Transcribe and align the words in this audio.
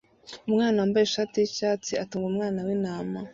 Umwana 0.47 0.77
wambaye 0.81 1.05
ishati 1.05 1.35
yicyatsi 1.37 1.91
atunga 2.03 2.25
umwana 2.31 2.57
wintama 2.67 3.19